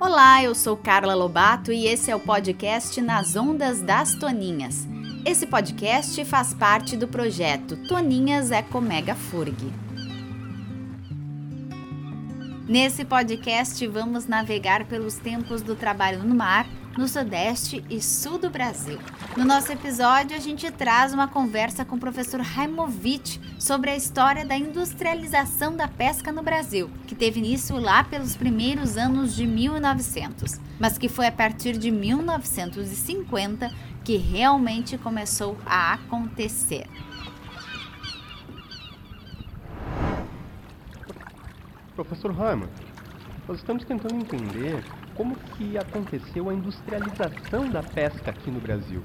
Olá, 0.00 0.42
eu 0.42 0.54
sou 0.56 0.76
Carla 0.76 1.14
Lobato 1.14 1.72
e 1.72 1.86
esse 1.86 2.10
é 2.10 2.16
o 2.16 2.20
podcast 2.20 3.00
Nas 3.00 3.36
Ondas 3.36 3.80
das 3.80 4.16
Toninhas. 4.16 4.88
Esse 5.24 5.46
podcast 5.46 6.24
faz 6.24 6.52
parte 6.52 6.96
do 6.96 7.06
projeto 7.06 7.76
Toninhas 7.86 8.50
Eco 8.50 8.80
Mega 8.80 9.14
Furg. 9.14 9.72
Nesse 12.68 13.04
podcast 13.04 13.86
vamos 13.86 14.26
navegar 14.26 14.84
pelos 14.86 15.14
tempos 15.14 15.62
do 15.62 15.76
trabalho 15.76 16.24
no 16.24 16.34
mar 16.34 16.66
no 16.96 17.08
Sudeste 17.08 17.84
e 17.90 18.00
Sul 18.00 18.38
do 18.38 18.48
Brasil. 18.48 18.98
No 19.36 19.44
nosso 19.44 19.72
episódio, 19.72 20.36
a 20.36 20.40
gente 20.40 20.70
traz 20.70 21.12
uma 21.12 21.26
conversa 21.26 21.84
com 21.84 21.96
o 21.96 22.00
professor 22.00 22.40
Raimovic 22.40 23.40
sobre 23.58 23.90
a 23.90 23.96
história 23.96 24.44
da 24.44 24.56
industrialização 24.56 25.76
da 25.76 25.88
pesca 25.88 26.30
no 26.30 26.42
Brasil, 26.42 26.90
que 27.06 27.14
teve 27.14 27.40
início 27.40 27.76
lá 27.78 28.04
pelos 28.04 28.36
primeiros 28.36 28.96
anos 28.96 29.34
de 29.34 29.46
1900, 29.46 30.60
mas 30.78 30.96
que 30.96 31.08
foi 31.08 31.26
a 31.26 31.32
partir 31.32 31.76
de 31.76 31.90
1950 31.90 33.70
que 34.04 34.16
realmente 34.16 34.98
começou 34.98 35.56
a 35.64 35.94
acontecer. 35.94 36.86
Professor 41.96 42.32
Raimundo, 42.32 42.72
nós 43.46 43.58
estamos 43.58 43.84
tentando 43.84 44.16
entender 44.16 44.84
como 45.14 45.36
que 45.36 45.78
aconteceu 45.78 46.48
a 46.48 46.54
industrialização 46.54 47.68
da 47.68 47.82
pesca 47.82 48.30
aqui 48.30 48.50
no 48.50 48.60
Brasil. 48.60 49.02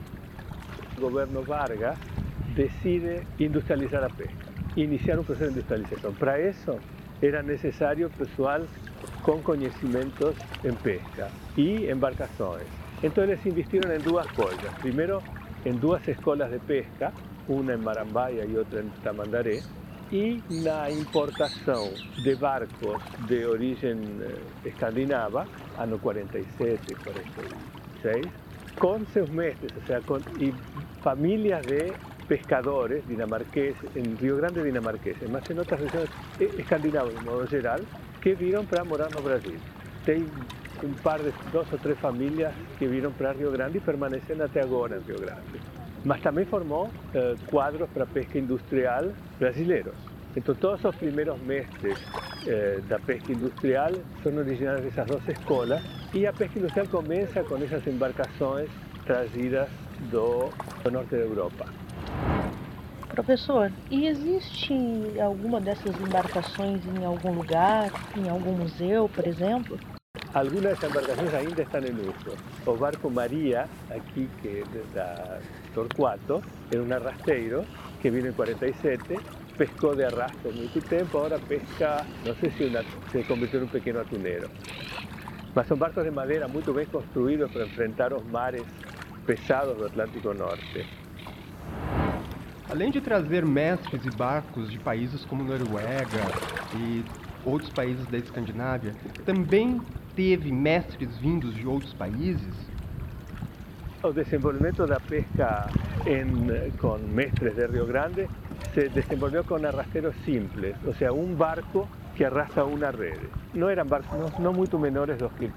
O 0.98 1.02
governo 1.02 1.42
Vargas 1.44 1.98
decide 2.56 3.22
industrializar 3.40 4.04
a 4.04 4.10
pesca, 4.10 4.34
iniciar 4.76 5.20
um 5.20 5.24
processo 5.24 5.52
de 5.52 5.60
industrialização. 5.60 6.14
Para 6.14 6.40
isso, 6.42 6.80
era 7.22 7.44
necessário 7.44 8.10
pessoal 8.10 8.62
com 9.24 9.42
conhecimentos 9.42 10.36
em 10.64 10.74
pesca 10.74 11.30
e 11.58 11.90
embarcações. 11.90 12.68
Então 13.04 13.24
eles 13.24 13.46
investiram 13.46 13.94
em 13.94 14.00
duas 14.00 14.30
coisas. 14.32 14.72
Primeiro, 14.80 15.22
em 15.66 15.74
duas 15.74 16.06
escolas 16.08 16.52
de 16.52 16.60
pesca, 16.60 17.14
uma 17.48 17.74
em 17.74 17.78
Marambaia 17.78 18.46
e 18.46 18.58
outra 18.58 18.82
em 18.82 18.90
Tamandaré, 19.04 19.62
e 20.12 20.42
na 20.50 20.90
importação 20.90 21.92
de 22.24 22.36
barcos 22.36 23.02
de 23.28 23.46
origem 23.46 24.00
eh, 24.22 24.68
escandinava, 24.68 25.48
año 25.80 25.98
47, 25.98 26.96
46, 27.04 28.28
con 28.78 29.08
sus 29.08 29.30
mestres, 29.32 29.72
o 29.84 29.88
sea, 29.88 30.00
con 30.02 30.22
y 30.40 30.54
familias 31.02 31.66
de 31.66 31.94
pescadores 32.28 33.08
dinamarqueses, 33.08 33.96
en 33.96 34.18
Río 34.18 34.38
Grande 34.38 34.64
dinamarqueses, 34.64 35.30
más 35.30 35.50
en 35.50 35.60
otras 35.60 35.82
regiones 35.82 36.10
escandinavas 36.58 37.14
de 37.14 37.22
modo 37.22 37.48
general, 37.48 37.82
que 38.22 38.36
vieron 38.36 38.66
para 38.68 38.84
morar 38.84 39.14
no 39.16 39.22
Brasil. 39.22 39.58
Tem 40.06 40.26
un 40.84 40.94
par 41.04 41.22
de 41.22 41.34
dos 41.52 41.72
o 41.74 41.78
tres 41.78 41.98
familias 41.98 42.54
que 42.78 42.88
vieron 42.88 43.14
para 43.14 43.34
Río 43.34 43.52
Grande 43.52 43.80
y 43.80 43.82
permanecen 43.82 44.42
hasta 44.42 44.62
ahora 44.62 44.98
en 44.98 45.06
Río 45.06 45.20
Grande. 45.20 45.60
Mas 46.06 46.22
también 46.22 46.48
formó 46.48 46.90
eh, 47.14 47.36
cuadros 47.50 47.90
para 47.90 48.06
pesca 48.06 48.38
industrial 48.38 49.14
brasileños. 49.40 49.96
Então, 50.36 50.54
todos 50.56 50.84
os 50.86 50.96
primeiros 50.96 51.40
mestres 51.42 51.98
eh, 52.48 52.80
da 52.88 53.00
pesca 53.00 53.32
industrial 53.32 53.92
são 54.22 54.36
originários 54.38 54.84
dessas 54.84 55.08
duas 55.08 55.28
escolas 55.28 55.82
e 56.14 56.28
a 56.28 56.34
pesca 56.34 56.60
industrial 56.60 56.88
começa 56.88 57.44
com 57.44 57.58
essas 57.58 57.86
embarcações 57.88 58.70
trazidas 59.06 59.68
do, 60.12 60.50
do 60.84 60.92
norte 60.92 61.12
da 61.12 61.18
Europa. 61.18 61.66
Professor, 63.10 63.72
e 63.90 64.08
existe 64.08 64.74
alguma 65.20 65.60
dessas 65.60 66.00
embarcações 66.00 66.80
em 66.86 67.04
algum 67.04 67.34
lugar, 67.34 67.92
em 68.16 68.30
algum 68.30 68.54
museu, 68.54 69.10
por 69.10 69.28
exemplo? 69.28 69.80
Algunas 70.34 70.82
embarcaciones 70.84 71.34
ainda 71.34 71.64
están 71.64 71.86
en 71.86 72.00
uso. 72.00 72.38
O 72.68 72.76
barco 72.76 73.10
María, 73.10 73.68
aquí 73.90 74.30
que 74.42 74.64
da 74.94 75.40
Torcuato, 75.74 76.42
era 76.72 76.84
un 76.84 76.94
arrasteiro 76.94 77.66
que 78.00 78.12
vino 78.12 78.28
en 78.28 78.34
47, 78.34 79.16
pescó 79.60 79.94
de 79.94 80.06
arrastre 80.06 80.54
mucho 80.54 80.80
tiempo, 80.80 81.18
ahora 81.18 81.38
pesca, 81.38 82.06
no 82.26 82.34
sé 82.36 82.50
si 82.52 82.64
una, 82.64 82.82
se 83.12 83.22
convirtió 83.26 83.60
en 83.60 83.66
un 83.66 83.70
pequeño 83.70 84.00
atunero. 84.00 84.48
Mas 85.54 85.68
son 85.68 85.78
barcos 85.78 86.06
de 86.06 86.12
madera 86.12 86.48
muy 86.48 86.64
bien 86.64 86.86
construidos 86.86 87.52
para 87.52 87.66
enfrentar 87.66 88.12
los 88.14 88.26
mares 88.28 88.64
pesados 89.26 89.78
do 89.78 89.86
Atlântico 89.86 90.34
Norte. 90.34 90.86
Além 92.70 92.90
de 92.90 93.02
trazer 93.02 93.46
mestres 93.46 94.06
e 94.06 94.10
barcos 94.16 94.70
de 94.70 94.80
países 94.80 95.26
como 95.26 95.44
Noruega 95.44 96.24
e 96.78 97.04
outros 97.44 97.70
países 97.72 98.06
da 98.08 98.18
Escandinávia, 98.18 98.96
também 99.26 99.82
teve 100.16 100.54
mestres 100.54 101.18
vindos 101.18 101.54
de 101.56 101.68
outros 101.68 101.94
países? 101.94 102.56
O 104.02 104.14
desenvolvimento 104.14 104.88
da 104.88 105.02
pesca 105.02 105.68
em, 106.06 106.72
com 106.78 106.98
mestres 107.00 107.56
de 107.56 107.68
Rio 107.68 107.86
Grande 107.86 108.30
se 108.74 108.90
desenvolveu 108.90 109.44
com 109.44 109.56
arrasteiros 109.56 110.16
simples, 110.24 110.76
ou 110.86 110.94
seja, 110.94 111.12
um 111.12 111.34
barco 111.34 111.88
que 112.16 112.24
arrasta 112.26 112.64
uma 112.64 112.92
rede. 112.92 113.28
Não 113.54 113.70
eram 113.70 113.86
barcos 113.86 114.38
não 114.40 114.54
muito 114.54 114.78
menores 114.78 115.18
do 115.18 115.30
que 115.30 115.52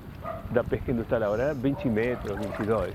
da 0.51 0.63
pesca 0.63 0.93
industrial 0.93 1.35
eram 1.35 1.55
20 1.55 1.89
metros, 1.89 2.39
22. 2.39 2.93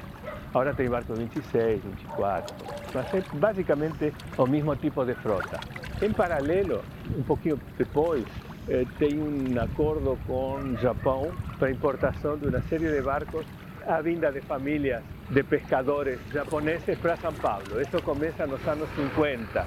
Agora 0.49 0.73
tem 0.73 0.89
barcos 0.89 1.17
26, 1.17 1.83
24, 1.83 2.55
mas 2.93 3.13
é 3.13 3.23
basicamente 3.33 4.13
o 4.37 4.47
mesmo 4.47 4.75
tipo 4.75 5.05
de 5.05 5.13
frota. 5.15 5.59
Em 6.01 6.11
paralelo, 6.11 6.83
um 7.15 7.23
pouquinho 7.23 7.59
depois, 7.77 8.23
eh, 8.69 8.85
tem 8.97 9.19
um 9.19 9.61
acordo 9.61 10.17
com 10.25 10.55
o 10.55 11.57
para 11.57 11.71
importação 11.71 12.37
de 12.37 12.47
uma 12.47 12.61
série 12.61 12.89
de 12.89 13.01
barcos 13.01 13.45
a 13.87 14.01
vinda 14.01 14.31
de 14.31 14.41
famílias 14.41 15.01
de 15.29 15.43
pescadores 15.43 16.19
japoneses 16.33 16.97
para 16.99 17.15
São 17.17 17.33
Paulo. 17.33 17.81
Isso 17.81 18.01
começa 18.01 18.45
nos 18.45 18.65
anos 18.67 18.89
50, 18.95 19.65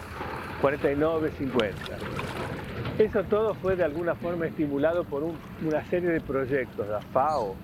49, 0.61 1.31
50. 1.31 1.75
Isso 3.03 3.25
todo 3.31 3.55
foi 3.55 3.77
de 3.77 3.83
alguma 3.83 4.15
forma 4.15 4.47
estimulado 4.47 5.05
por 5.05 5.23
um, 5.23 5.35
uma 5.63 5.83
série 5.85 6.19
de 6.19 6.21
projetos 6.21 6.87
da 6.87 7.01
FAO 7.13 7.57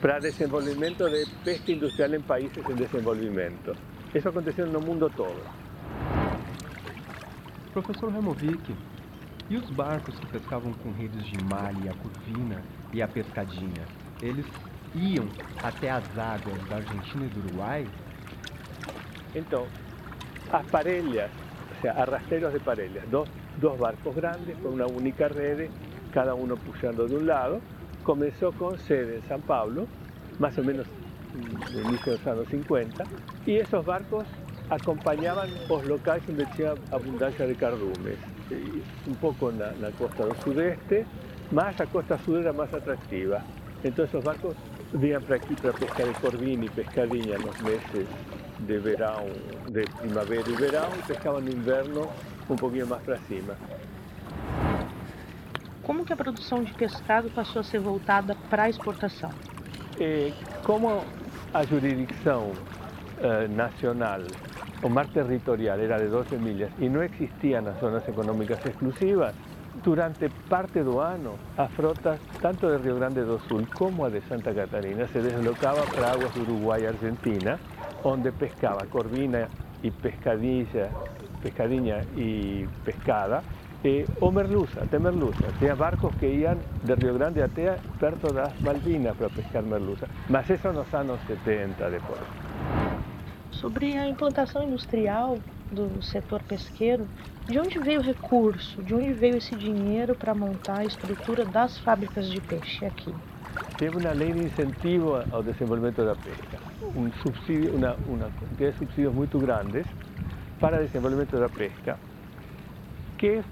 para 0.00 0.20
desenvolvimento 0.20 1.08
de 1.08 1.26
pesca 1.44 1.72
industrial 1.72 2.14
em 2.14 2.20
países 2.20 2.58
em 2.68 2.74
desenvolvimento. 2.74 3.76
Isso 4.14 4.28
aconteceu 4.28 4.66
no 4.66 4.80
mundo 4.80 5.10
todo. 5.16 5.40
Professor 7.72 8.12
Removic, 8.12 8.72
e 9.50 9.56
os 9.56 9.68
barcos 9.70 10.18
que 10.18 10.26
pescavam 10.26 10.72
com 10.74 10.92
redes 10.92 11.24
de 11.26 11.42
malha, 11.44 11.90
a 11.90 11.94
curvina 11.94 12.62
e 12.92 13.02
a 13.02 13.08
pescadinha, 13.08 13.84
eles 14.22 14.46
iam 14.94 15.28
até 15.62 15.90
as 15.90 16.04
águas 16.16 16.62
da 16.68 16.76
Argentina 16.76 17.26
e 17.26 17.28
do 17.28 17.40
Uruguai? 17.40 17.86
Então, 19.34 19.66
as 20.52 20.64
parelhas, 20.66 21.30
sea, 21.92 22.50
de 22.50 22.60
paredes, 22.60 23.10
dos, 23.10 23.28
dos 23.60 23.78
barcos 23.78 24.16
grandes 24.16 24.56
con 24.58 24.72
una 24.72 24.86
única 24.86 25.28
red, 25.28 25.68
cada 26.12 26.34
uno 26.34 26.56
puyando 26.56 27.06
de 27.06 27.16
un 27.16 27.26
lado. 27.26 27.60
Comenzó 28.02 28.52
con 28.52 28.78
sede 28.78 29.16
en 29.16 29.22
San 29.28 29.42
Pablo, 29.42 29.86
más 30.38 30.56
o 30.58 30.62
menos 30.62 30.86
mm, 30.86 31.72
del 31.74 31.84
inicio 31.86 32.12
de 32.12 32.18
los 32.18 32.26
años 32.26 32.48
50, 32.48 33.04
y 33.46 33.56
esos 33.56 33.84
barcos 33.84 34.24
acompañaban 34.70 35.48
los 35.68 35.84
locales 35.86 36.26
donde 36.26 36.46
tenía 36.46 36.74
abundancia 36.90 37.46
de 37.46 37.54
cardumes, 37.54 38.16
un 39.06 39.14
poco 39.16 39.50
en 39.50 39.58
la, 39.58 39.90
costa 39.98 40.24
del 40.26 40.36
sudeste, 40.36 41.04
más 41.50 41.78
la 41.78 41.86
costa 41.86 42.18
sur 42.18 42.40
era 42.40 42.52
más 42.52 42.72
atractiva. 42.72 43.42
Entonces 43.82 44.14
los 44.14 44.24
barcos 44.24 44.54
venían 44.92 45.22
para 45.22 45.36
aquí 45.36 45.54
para 45.54 45.74
pescar 45.74 46.08
el 46.08 46.14
corvini, 46.14 46.68
pescadilla 46.68 47.36
en 47.36 47.42
los 47.42 47.62
meses 47.62 48.06
de 48.66 48.78
verano, 48.78 49.32
de 49.68 49.84
primavera 50.00 50.48
y 50.48 50.54
verano, 50.54 50.94
y 50.98 51.06
pescaban 51.06 51.46
en 51.46 51.52
inverno 51.52 52.08
un 52.48 52.56
poquito 52.56 52.86
más 52.86 53.00
para 53.02 53.18
cima. 53.28 53.54
Como 55.82 56.04
que 56.04 56.12
a 56.12 56.16
produção 56.16 56.64
de 56.64 56.72
pescado 56.72 57.28
passou 57.30 57.60
a 57.60 57.64
ser 57.64 57.78
voltada 57.78 58.34
para 58.48 58.64
a 58.64 58.68
exportação? 58.70 59.30
Eh, 60.00 60.32
como 60.62 61.04
a 61.52 61.62
jurisdição 61.64 62.52
eh, 63.20 63.48
nacional 63.48 64.22
o 64.82 64.88
mar 64.88 65.06
territorial 65.08 65.80
era 65.80 65.98
de 65.98 66.08
12 66.08 66.38
millas 66.38 66.70
y 66.78 66.88
no 66.88 67.02
existían 67.02 67.64
las 67.64 67.78
zonas 67.80 68.06
económicas 68.06 68.64
exclusivas, 68.66 69.34
durante 69.82 70.28
parte 70.48 70.82
do 70.82 71.00
ano, 71.00 71.36
a 71.56 71.68
frota 71.68 72.18
tanto 72.40 72.70
de 72.70 72.78
Rio 72.78 72.96
Grande 72.96 73.22
do 73.22 73.40
Sul 73.48 73.66
como 73.68 74.04
a 74.04 74.10
de 74.10 74.20
Santa 74.22 74.54
Catarina 74.54 75.08
se 75.08 75.20
deslocaba 75.20 75.82
para 75.84 76.12
aguas 76.12 76.34
de 76.34 76.42
Uruguay 76.42 76.82
y 76.82 76.86
Argentina, 76.86 77.58
donde 78.04 78.30
pescaba 78.30 78.84
corvina 78.86 79.48
y 79.82 79.90
pescadilla, 79.90 80.90
pescadinha 81.42 82.02
y 82.16 82.66
pescada, 82.84 83.42
eh, 83.82 84.06
o 84.20 84.30
merluza, 84.30 84.82
até 84.82 84.98
merluza. 84.98 85.46
Tinha 85.58 85.74
barcos 85.74 86.14
que 86.16 86.28
iam 86.28 86.56
de 86.84 86.94
Rio 86.94 87.14
Grande 87.14 87.42
até 87.42 87.76
perto 87.98 88.32
das 88.32 88.52
Malvinas 88.60 89.16
para 89.16 89.28
pescar 89.30 89.62
merluza. 89.62 90.06
Mas 90.28 90.48
isso 90.48 90.72
nos 90.72 90.92
anos 90.94 91.18
70 91.26 91.90
depois. 91.90 92.20
sobre 93.64 93.96
a 93.96 94.06
implantação 94.06 94.62
industrial 94.62 95.38
do 95.70 96.02
setor 96.02 96.42
pesqueiro, 96.42 97.08
de 97.46 97.58
onde 97.58 97.78
veio 97.78 98.00
o 98.00 98.02
recurso, 98.02 98.82
de 98.82 98.94
onde 98.94 99.12
veio 99.12 99.36
esse 99.36 99.54
dinheiro 99.54 100.14
para 100.14 100.34
montar 100.34 100.78
a 100.78 100.84
estrutura 100.84 101.44
das 101.44 101.78
fábricas 101.78 102.28
de 102.28 102.40
peixe 102.40 102.84
aqui? 102.84 103.14
Teve 103.78 103.96
uma 103.96 104.12
lei 104.12 104.32
de 104.32 104.44
incentivo 104.44 105.22
ao 105.30 105.42
desenvolvimento 105.42 106.04
da 106.04 106.14
pesca, 106.14 106.58
um 106.94 107.10
subsídio, 107.22 107.74
uma, 107.74 107.96
uma 108.06 108.30
quantidade 108.30 108.72
de 108.72 108.78
subsídios 108.78 109.14
muito 109.14 109.38
grandes 109.38 109.86
para 110.60 110.80
o 110.80 110.84
desenvolvimento 110.84 111.36
da 111.38 111.48
pesca, 111.48 111.98
que 113.18 113.38
uh, 113.38 113.44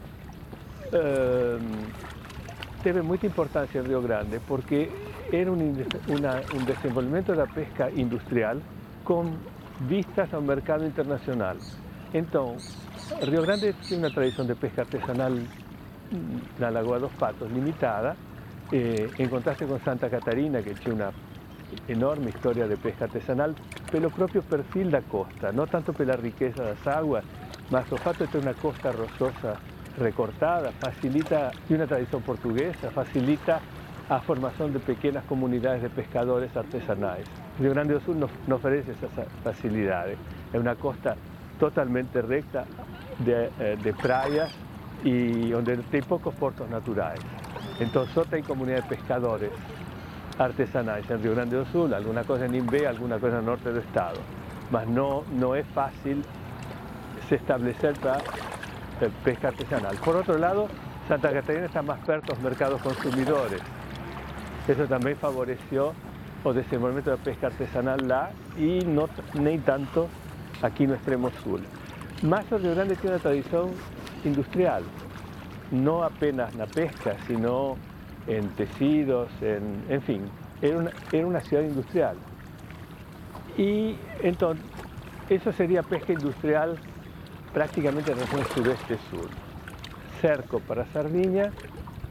teve 2.82 3.02
muita 3.02 3.26
importância 3.26 3.78
em 3.80 3.82
Rio 3.82 4.02
Grande, 4.02 4.40
porque 4.46 4.90
era 5.32 5.50
um, 5.50 5.56
uma, 5.56 6.40
um 6.54 6.64
desenvolvimento 6.64 7.34
da 7.34 7.46
pesca 7.46 7.90
industrial 7.90 8.58
com 9.04 9.32
vistas 9.80 10.32
ao 10.32 10.42
mercado 10.42 10.84
internacional. 10.84 11.56
Então, 12.14 12.56
Rio 13.20 13.42
Grande 13.42 13.72
tem 13.88 13.98
uma 13.98 14.10
tradição 14.10 14.44
de 14.46 14.54
pesca 14.54 14.82
artesanal 14.82 15.32
na 16.58 16.68
Lagoa 16.68 17.00
dos 17.00 17.12
Patos 17.12 17.50
limitada, 17.50 18.16
eh, 18.72 19.10
en 19.18 19.28
contraste 19.28 19.66
con 19.66 19.78
Santa 19.84 20.08
Catarina, 20.08 20.62
que 20.62 20.74
tiene 20.74 20.94
una 20.94 21.12
enorme 21.88 22.30
historia 22.30 22.66
de 22.66 22.76
pesca 22.76 23.04
artesanal, 23.04 23.54
pelo 23.90 24.10
propio 24.10 24.42
perfil 24.42 24.90
da 24.90 25.02
costa, 25.02 25.52
no 25.52 25.66
tanto 25.66 25.92
pela 25.92 26.16
riqueza 26.16 26.64
das 26.64 26.86
águas, 26.86 27.24
mas 27.70 27.90
o 27.92 27.96
fato 27.98 28.24
de 28.24 28.32
ter 28.32 28.38
uma 28.38 28.54
costa 28.54 28.90
rochosa 28.90 29.58
recortada 29.98 30.72
facilita, 30.72 31.52
e 31.68 31.74
uma 31.74 31.86
tradição 31.86 32.20
portuguesa, 32.20 32.90
facilita 32.90 33.60
a 34.08 34.20
formação 34.20 34.70
de 34.70 34.78
pequenas 34.78 35.24
comunidades 35.24 35.82
de 35.82 35.88
pescadores 35.88 36.54
artesanais. 36.56 37.26
Rio 37.58 37.70
Grande 37.70 37.94
do 37.94 38.00
Sul 38.00 38.14
nos, 38.14 38.30
nos 38.46 38.58
oferece 38.58 38.90
essa 38.90 39.26
facilidade. 39.44 40.16
É 40.52 40.58
uma 40.58 40.74
costa 40.76 41.16
totalmente 41.58 42.20
recta 42.20 42.66
de, 43.20 43.32
eh, 43.32 43.76
de 43.82 43.92
praias 43.92 44.52
e 45.04 45.52
onde 45.54 45.76
tem 45.90 46.02
poucos 46.02 46.34
portos 46.34 46.68
naturais. 46.68 47.20
Entonces, 47.82 48.14
solo 48.14 48.28
hay 48.30 48.42
comunidades 48.42 48.88
de 48.88 48.96
pescadores 48.96 49.50
artesanales 50.38 51.10
en 51.10 51.22
Río 51.22 51.34
Grande 51.34 51.56
do 51.56 51.64
Sul, 51.66 51.92
alguna 51.92 52.22
cosa 52.22 52.46
en 52.46 52.54
Imbé, 52.54 52.86
alguna 52.86 53.18
cosa 53.18 53.34
en 53.34 53.40
el 53.40 53.46
norte 53.46 53.72
del 53.72 53.82
estado. 53.82 54.18
Mas 54.70 54.86
no, 54.86 55.24
no 55.32 55.54
es 55.56 55.66
fácil 55.74 56.24
se 57.28 57.34
establecer 57.34 57.94
para 57.94 58.18
eh, 58.18 59.10
pesca 59.24 59.48
artesanal. 59.48 59.96
Por 59.96 60.16
otro 60.16 60.38
lado, 60.38 60.68
Santa 61.08 61.32
Catarina 61.32 61.66
está 61.66 61.82
más 61.82 61.98
perto 62.00 62.28
de 62.28 62.34
los 62.34 62.42
mercados 62.42 62.80
consumidores. 62.82 63.60
Eso 64.68 64.84
también 64.86 65.16
favoreció 65.16 65.92
el 66.44 66.54
desenvolvimiento 66.54 67.10
de 67.10 67.16
la 67.16 67.22
pesca 67.22 67.46
artesanal 67.48 68.06
lá 68.06 68.30
y 68.56 68.80
no 68.84 69.08
ni 69.34 69.58
tanto 69.58 70.08
aquí 70.62 70.84
en 70.84 70.90
el 70.90 70.96
extremo 70.96 71.30
sur. 71.42 71.60
Más 72.22 72.48
Río 72.48 72.74
Grande 72.74 72.94
tiene 72.94 73.16
una 73.16 73.22
tradición 73.22 73.70
industrial 74.24 74.84
no 75.72 76.04
apenas 76.04 76.54
la 76.54 76.66
pesca, 76.66 77.16
sino 77.26 77.76
en 78.26 78.48
tecidos, 78.50 79.30
en, 79.40 80.02
fin, 80.02 80.22
era 80.60 81.26
una, 81.26 81.40
ciudad 81.40 81.64
industrial. 81.64 82.16
Y 83.56 83.96
entonces, 84.22 84.64
eso 85.28 85.50
sería 85.52 85.82
pesca 85.82 86.12
industrial 86.12 86.76
prácticamente 87.52 88.12
en 88.12 88.18
la 88.18 88.24
región 88.24 88.46
sudeste-sur. 88.54 89.28
Cerco 90.20 90.60
para 90.60 90.86
Sardinia, 90.86 91.50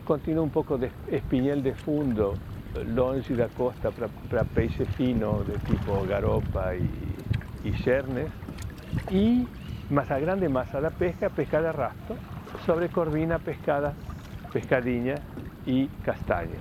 continúa 0.04 0.44
un 0.44 0.50
poco 0.50 0.78
de 0.78 0.92
espinel 1.10 1.64
de 1.64 1.74
fundo, 1.74 2.34
longe 2.88 3.36
la 3.36 3.48
costa 3.48 3.92
para, 3.92 4.44
peixe 4.44 4.86
fino 4.86 5.44
de 5.44 5.54
tipo 5.60 6.04
garopa 6.08 6.76
y, 6.76 6.90
y 7.70 7.72
chernes, 7.84 8.30
y 9.10 9.48
más 9.90 10.10
a 10.12 10.20
grande 10.20 10.50
masa 10.50 10.82
la 10.82 10.90
pesca, 10.90 11.30
pesca 11.30 11.62
de 11.62 11.70
arrasto, 11.70 12.16
sobre 12.72 12.88
corvina, 12.88 13.38
pescada, 13.38 13.94
pescadinha 14.54 15.16
e 15.68 15.90
castanha. 16.06 16.56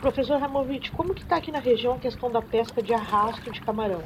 Professor 0.00 0.40
Ramovich, 0.40 0.90
como 0.90 1.14
que 1.14 1.22
está 1.22 1.36
aqui 1.36 1.52
na 1.52 1.60
região 1.60 1.94
a 1.94 1.98
questão 1.98 2.28
da 2.28 2.42
pesca 2.42 2.82
de 2.82 2.92
arrasto 2.92 3.52
de 3.52 3.60
camarão? 3.60 4.02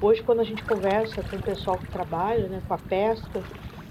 Hoje, 0.00 0.22
quando 0.22 0.38
a 0.38 0.44
gente 0.44 0.62
conversa 0.62 1.24
com 1.24 1.34
o 1.34 1.42
pessoal 1.42 1.78
que 1.78 1.88
trabalha 1.88 2.46
né, 2.46 2.62
com 2.68 2.74
a 2.74 2.78
pesca, 2.78 3.42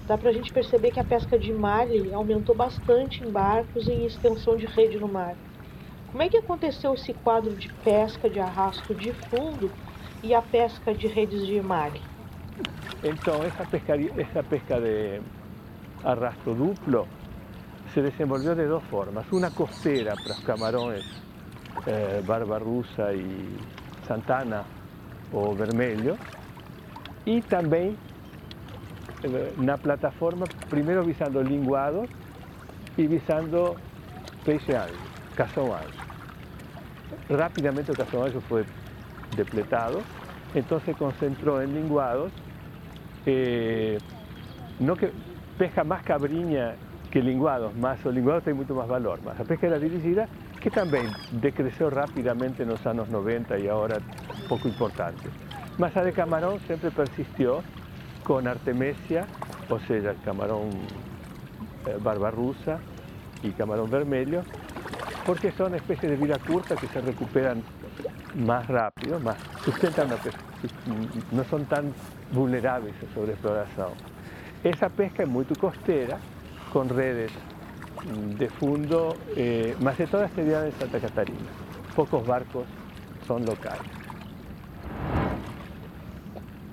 dá 0.06 0.16
para 0.16 0.30
a 0.30 0.32
gente 0.32 0.50
perceber 0.50 0.92
que 0.92 0.98
a 0.98 1.04
pesca 1.04 1.38
de 1.38 1.52
malha 1.52 2.16
aumentou 2.16 2.54
bastante 2.54 3.22
em 3.22 3.30
barcos 3.30 3.86
e 3.86 3.92
em 3.92 4.06
extensão 4.06 4.56
de 4.56 4.64
rede 4.64 4.98
no 4.98 5.08
mar. 5.08 5.36
Como 6.10 6.22
é 6.22 6.28
que 6.30 6.38
aconteceu 6.38 6.94
esse 6.94 7.12
quadro 7.12 7.54
de 7.54 7.70
pesca 7.84 8.30
de 8.30 8.40
arrasto 8.40 8.94
de 8.94 9.12
fundo 9.28 9.70
e 10.22 10.34
a 10.34 10.40
pesca 10.40 10.94
de 10.94 11.06
redes 11.06 11.46
de 11.46 11.60
malha? 11.60 12.00
Então, 13.04 13.42
essa, 13.42 13.66
pescaria, 13.66 14.10
essa 14.16 14.42
pesca 14.42 14.80
de 14.80 15.20
arrastro 16.04 16.54
duplo 16.54 17.06
se 17.94 18.02
desenvolvió 18.02 18.54
de 18.54 18.66
dos 18.66 18.82
formas. 18.84 19.30
Una 19.32 19.50
costera 19.50 20.14
para 20.14 20.28
los 20.28 20.40
camarones 20.40 21.04
eh, 21.86 22.22
Barbarrusa 22.26 23.12
y 23.12 23.56
Santana 24.06 24.64
o 25.32 25.54
Vermelho 25.54 26.16
y 27.24 27.40
también 27.42 27.96
eh, 29.22 29.54
una 29.56 29.76
plataforma 29.76 30.46
primero 30.68 31.04
visando 31.04 31.42
linguados 31.42 32.08
y 32.96 33.06
visando 33.06 33.76
peixe 34.44 34.76
ancho, 34.76 35.76
Rápidamente 37.28 37.92
el 37.92 37.98
caso 37.98 38.28
fue 38.48 38.64
depletado, 39.36 40.00
entonces 40.54 40.96
concentró 40.96 41.62
en 41.62 41.74
linguados, 41.74 42.32
eh, 43.26 43.98
no 44.80 44.96
que 44.96 45.12
pesca 45.60 45.84
más 45.84 46.02
cabriña 46.02 46.72
que 47.10 47.20
linguados, 47.20 47.76
más 47.76 48.02
o 48.06 48.10
linguados 48.10 48.44
tienen 48.44 48.62
mucho 48.62 48.74
más 48.74 48.88
valor, 48.88 49.22
más 49.22 49.38
la 49.38 49.44
pesca 49.44 49.66
era 49.66 49.78
dirigida, 49.78 50.26
que 50.58 50.70
también 50.70 51.10
decreció 51.32 51.90
rápidamente 51.90 52.62
en 52.62 52.70
los 52.70 52.86
años 52.86 53.10
90 53.10 53.58
y 53.58 53.68
ahora 53.68 53.98
poco 54.48 54.68
importante. 54.68 55.28
Más 55.76 55.92
de 55.94 56.12
camarón 56.14 56.60
siempre 56.60 56.90
persistió 56.90 57.62
con 58.24 58.48
artemisia, 58.48 59.26
o 59.68 59.78
sea, 59.80 60.14
camarón 60.24 60.70
eh, 61.86 61.98
barbarrusa 62.02 62.78
y 63.42 63.50
camarón 63.50 63.90
vermelho, 63.90 64.40
porque 65.26 65.52
son 65.52 65.74
especies 65.74 66.12
de 66.12 66.16
vida 66.16 66.38
corta 66.38 66.74
que 66.74 66.86
se 66.86 67.02
recuperan 67.02 67.62
más 68.34 68.66
rápido, 68.66 69.20
más 69.20 69.36
sustentan 69.62 70.08
no 71.32 71.44
son 71.44 71.66
tan 71.66 71.92
vulnerables 72.32 72.94
a 73.02 73.14
sobreexploración. 73.14 74.19
Esa 74.62 74.90
pesca 74.90 75.22
es 75.22 75.28
muy 75.28 75.46
costera, 75.46 76.18
con 76.70 76.88
redes 76.90 77.32
de 78.38 78.48
fundo, 78.50 79.16
eh, 79.34 79.74
más 79.80 79.96
de 79.96 80.06
toda 80.06 80.26
esta 80.26 80.42
idea 80.42 80.60
de 80.60 80.72
Santa 80.72 81.00
Catarina. 81.00 81.38
Pocos 81.96 82.26
barcos 82.26 82.66
son 83.26 83.44
locais. 83.46 83.80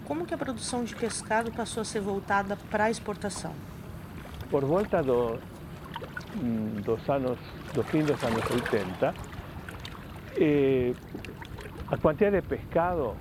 Como 0.05 0.25
que 0.25 0.33
a 0.33 0.37
produção 0.37 0.83
de 0.83 0.95
pescado 0.95 1.51
passou 1.51 1.81
a 1.81 1.85
ser 1.85 2.01
voltada 2.01 2.57
para 2.69 2.85
a 2.85 2.89
exportação? 2.89 3.53
Por 4.49 4.65
volta 4.65 5.01
do, 5.01 5.39
mm, 6.35 6.81
dos 6.81 7.09
anos, 7.09 7.37
do 7.73 7.83
fim 7.83 8.03
dos 8.03 8.21
anos 8.23 8.43
80, 8.49 9.13
eh, 10.35 10.93
a 11.89 11.97
quantidade 11.97 12.37
de 12.37 12.41
pescado 12.41 13.15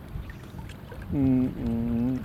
mm, 1.12 2.18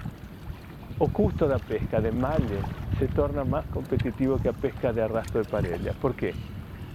o 1.01 1.07
custo 1.07 1.47
da 1.47 1.57
pesca 1.57 1.99
de 1.99 2.11
malha 2.11 2.61
se 2.99 3.07
torna 3.07 3.43
más 3.43 3.65
competitivo 3.73 4.37
que 4.37 4.49
a 4.49 4.53
pesca 4.53 4.93
de 4.93 5.01
arrastro 5.01 5.43
de 5.43 5.49
parella. 5.49 5.93
¿Por 5.93 6.13
qué? 6.13 6.31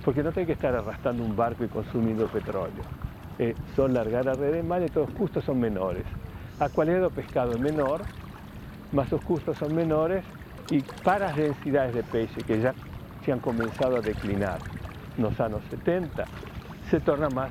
Porque 0.04 0.22
no 0.22 0.30
tiene 0.30 0.46
que 0.46 0.52
estar 0.52 0.72
arrastrando 0.76 1.24
un 1.24 1.34
barco 1.34 1.64
y 1.64 1.68
consumiendo 1.68 2.28
petróleo. 2.28 2.84
Eh, 3.40 3.56
son 3.74 3.92
largar 3.94 4.28
a 4.28 4.34
red 4.34 4.62
de 4.62 4.84
y 4.84 4.88
todos 4.90 5.08
los 5.08 5.18
costos 5.18 5.42
son 5.42 5.58
menores. 5.58 6.04
A 6.60 6.68
cualidad 6.68 7.00
del 7.00 7.10
pescado 7.10 7.54
es 7.54 7.60
menor, 7.60 8.02
más 8.92 9.10
los 9.10 9.20
costos 9.22 9.58
son 9.58 9.74
menores 9.74 10.22
y 10.70 10.82
para 11.02 11.26
las 11.26 11.36
densidades 11.36 11.92
de 11.92 12.04
peixe 12.04 12.44
que 12.44 12.60
ya 12.60 12.72
se 13.24 13.32
han 13.32 13.40
comenzado 13.40 13.96
a 13.96 14.02
declinar 14.02 14.60
en 15.16 15.24
los 15.24 15.40
años 15.40 15.62
70, 15.68 16.24
se 16.90 17.00
torna 17.00 17.28
más 17.28 17.50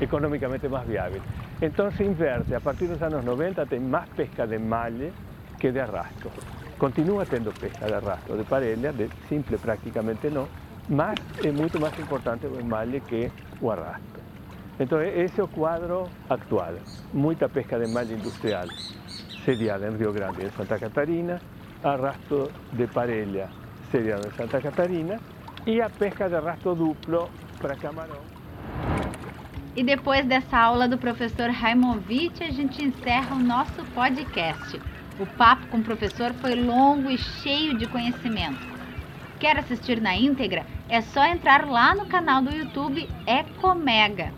económicamente 0.00 0.70
más 0.70 0.88
viable. 0.88 1.20
Entonces 1.60 2.00
inverte, 2.00 2.56
a 2.56 2.60
partir 2.60 2.88
de 2.88 2.94
los 2.94 3.02
años 3.02 3.24
90 3.24 3.66
hay 3.70 3.80
más 3.80 4.08
pesca 4.08 4.46
de 4.46 4.58
malla 4.58 5.10
que 5.58 5.72
de 5.72 5.80
arrastro. 5.80 6.30
Continúa 6.78 7.24
teniendo 7.24 7.52
pesca 7.52 7.86
de 7.86 7.94
arrastro, 7.94 8.36
de 8.36 8.44
parella, 8.44 8.92
de 8.92 9.08
simple 9.28 9.56
prácticamente 9.58 10.30
no, 10.30 10.46
mas 10.88 11.14
es 11.42 11.52
mucho 11.52 11.78
más 11.78 11.98
importante 11.98 12.46
el 12.46 12.64
malle 12.64 13.00
que 13.00 13.30
o 13.60 13.72
arrastro. 13.72 14.20
Entonces, 14.78 15.12
ese 15.14 15.24
es 15.24 15.38
el 15.38 15.48
cuadro 15.48 16.08
actual. 16.28 16.78
Mucha 17.12 17.48
pesca 17.48 17.78
de 17.78 17.88
malla 17.88 18.12
industrial 18.12 18.68
sediada 19.44 19.86
en 19.86 19.98
Río 19.98 20.12
Grande 20.12 20.44
en 20.44 20.50
Santa 20.52 20.78
Catarina, 20.78 21.40
arrastro 21.82 22.50
de 22.72 22.86
parella 22.88 23.48
sediado 23.90 24.24
en 24.24 24.32
Santa 24.32 24.60
Catarina 24.60 25.18
y 25.64 25.80
a 25.80 25.88
pesca 25.88 26.28
de 26.28 26.36
arrastro 26.36 26.74
duplo 26.74 27.28
para 27.62 27.76
camarón. 27.76 28.36
E 29.76 29.84
depois 29.84 30.26
dessa 30.26 30.58
aula 30.58 30.88
do 30.88 30.96
professor 30.96 31.50
Raimovich, 31.50 32.42
a 32.42 32.50
gente 32.50 32.82
encerra 32.82 33.34
o 33.34 33.38
nosso 33.38 33.84
podcast. 33.94 34.80
O 35.18 35.24
papo 35.24 35.66
com 35.68 35.78
o 35.78 35.82
professor 35.82 36.34
foi 36.34 36.54
longo 36.54 37.10
e 37.10 37.16
cheio 37.16 37.74
de 37.74 37.86
conhecimento. 37.86 38.60
Quer 39.40 39.58
assistir 39.58 39.98
na 39.98 40.14
íntegra? 40.14 40.66
É 40.90 41.00
só 41.00 41.24
entrar 41.24 41.66
lá 41.66 41.94
no 41.94 42.04
canal 42.04 42.42
do 42.42 42.54
YouTube 42.54 43.08
Ecomega. 43.26 44.30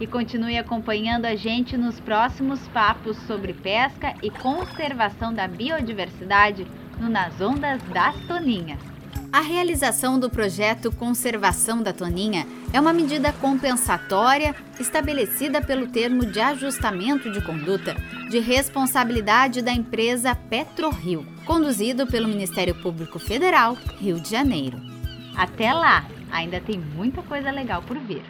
E 0.00 0.06
continue 0.06 0.58
acompanhando 0.58 1.26
a 1.26 1.36
gente 1.36 1.76
nos 1.76 2.00
próximos 2.00 2.66
papos 2.68 3.16
sobre 3.18 3.54
pesca 3.54 4.14
e 4.20 4.30
conservação 4.30 5.32
da 5.32 5.46
biodiversidade 5.46 6.66
no 6.98 7.08
Nas 7.08 7.40
Ondas 7.40 7.80
das 7.84 8.16
Toninhas. 8.26 8.95
A 9.32 9.40
realização 9.40 10.18
do 10.18 10.30
projeto 10.30 10.92
Conservação 10.92 11.82
da 11.82 11.92
Toninha 11.92 12.46
é 12.72 12.80
uma 12.80 12.92
medida 12.92 13.32
compensatória 13.32 14.54
estabelecida 14.78 15.60
pelo 15.60 15.88
termo 15.88 16.24
de 16.24 16.40
ajustamento 16.40 17.30
de 17.30 17.40
conduta 17.40 17.94
de 18.30 18.38
responsabilidade 18.38 19.62
da 19.62 19.72
empresa 19.72 20.34
PetroRio, 20.34 21.26
conduzido 21.44 22.06
pelo 22.06 22.28
Ministério 22.28 22.74
Público 22.74 23.18
Federal, 23.18 23.76
Rio 23.98 24.20
de 24.20 24.30
Janeiro. 24.30 24.80
Até 25.36 25.72
lá, 25.72 26.06
ainda 26.30 26.60
tem 26.60 26.78
muita 26.78 27.22
coisa 27.22 27.50
legal 27.50 27.82
por 27.82 27.98
vir. 27.98 28.22